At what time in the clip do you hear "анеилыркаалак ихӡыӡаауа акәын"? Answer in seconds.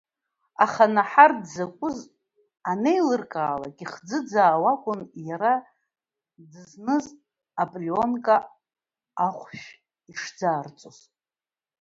2.71-5.01